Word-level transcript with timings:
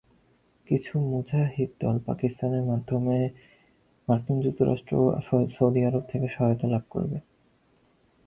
কিছু 0.67 0.93
মুজাহিদ 1.09 1.69
দল 1.79 1.95
পাকিস্তানের 2.07 2.63
মাধ্যমে 2.63 3.17
মার্কিন 4.07 4.37
যুক্তরাষ্ট্র 4.41 4.93
ও 4.99 5.07
সৌদি 5.55 5.81
আরব 5.85 6.03
থেকে 6.07 6.27
সহায়তা 6.27 6.67
লাভ 6.67 6.83
করে। 6.89 7.07